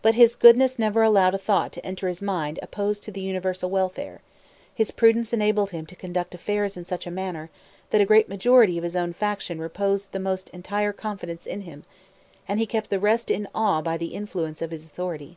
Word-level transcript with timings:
But 0.00 0.14
his 0.14 0.36
goodness 0.36 0.78
never 0.78 1.02
allowed 1.02 1.34
a 1.34 1.38
thought 1.38 1.72
to 1.72 1.84
enter 1.84 2.06
his 2.06 2.22
mind 2.22 2.60
opposed 2.62 3.02
to 3.02 3.10
the 3.10 3.20
universal 3.20 3.68
welfare: 3.68 4.20
his 4.72 4.92
prudence 4.92 5.32
enabled 5.32 5.72
him 5.72 5.86
to 5.86 5.96
conduct 5.96 6.36
affairs 6.36 6.76
in 6.76 6.84
such 6.84 7.04
a 7.04 7.10
manner, 7.10 7.50
that 7.90 8.00
a 8.00 8.04
great 8.04 8.28
majority 8.28 8.78
of 8.78 8.84
his 8.84 8.94
own 8.94 9.12
faction 9.12 9.58
reposed 9.58 10.12
the 10.12 10.20
most 10.20 10.50
entire 10.50 10.92
confidence 10.92 11.46
in 11.46 11.62
him; 11.62 11.82
and 12.46 12.60
he 12.60 12.64
kept 12.66 12.90
the 12.90 13.00
rest 13.00 13.28
in 13.28 13.48
awe 13.56 13.82
by 13.82 13.96
the 13.96 14.14
influence 14.14 14.62
of 14.62 14.70
his 14.70 14.86
authority. 14.86 15.36